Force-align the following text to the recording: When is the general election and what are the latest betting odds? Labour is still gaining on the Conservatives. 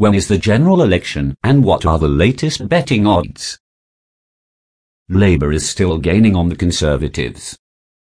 When 0.00 0.14
is 0.14 0.28
the 0.28 0.38
general 0.38 0.82
election 0.82 1.36
and 1.44 1.62
what 1.62 1.84
are 1.84 1.98
the 1.98 2.08
latest 2.08 2.70
betting 2.70 3.06
odds? 3.06 3.58
Labour 5.10 5.52
is 5.52 5.68
still 5.68 5.98
gaining 5.98 6.34
on 6.34 6.48
the 6.48 6.56
Conservatives. 6.56 7.58